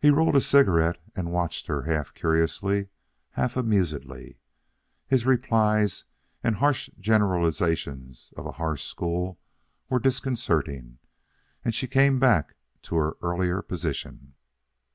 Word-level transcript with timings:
He 0.00 0.08
rolled 0.08 0.34
a 0.34 0.40
cigarette 0.40 0.96
and 1.14 1.30
watched 1.30 1.66
her 1.66 1.82
half 1.82 2.14
curiously, 2.14 2.88
half 3.32 3.54
amusedly. 3.54 4.38
His 5.06 5.26
replies 5.26 6.06
and 6.42 6.56
harsh 6.56 6.88
generalizations 6.98 8.32
of 8.34 8.46
a 8.46 8.52
harsh 8.52 8.82
school 8.84 9.38
were 9.90 9.98
disconcerting, 10.00 11.00
and 11.66 11.74
she 11.74 11.86
came 11.86 12.18
back 12.18 12.54
to 12.84 12.96
her 12.96 13.18
earlier 13.20 13.60
position. 13.60 14.36